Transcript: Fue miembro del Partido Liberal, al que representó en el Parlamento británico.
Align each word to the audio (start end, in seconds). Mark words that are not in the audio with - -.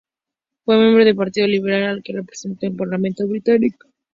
Fue 0.65 0.79
miembro 0.79 1.05
del 1.05 1.15
Partido 1.15 1.45
Liberal, 1.45 1.83
al 1.97 2.01
que 2.01 2.11
representó 2.11 2.65
en 2.65 2.71
el 2.71 2.77
Parlamento 2.79 3.27
británico. 3.27 3.87